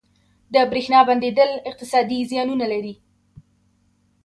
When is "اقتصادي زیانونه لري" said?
1.69-2.93